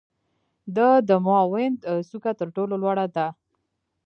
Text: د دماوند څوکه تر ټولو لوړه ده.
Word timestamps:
د 0.75 0.77
دماوند 1.09 1.77
څوکه 2.09 2.31
تر 2.39 2.47
ټولو 2.55 2.73
لوړه 2.83 3.05
ده. 3.15 3.27